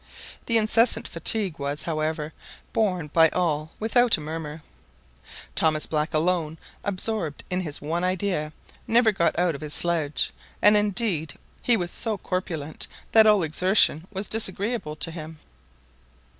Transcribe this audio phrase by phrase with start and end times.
[0.47, 2.33] The incessant fatigue was, however,
[2.73, 4.63] borne by all without a murmur.
[5.53, 8.51] Thomas Black alone, absorbed in his one idea,
[8.87, 11.35] never got out of his sledge, and indeed
[11.67, 15.37] be was so corpulent that all exertion was disagreeable to him.